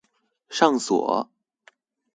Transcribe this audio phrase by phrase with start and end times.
[0.49, 1.29] 上鎖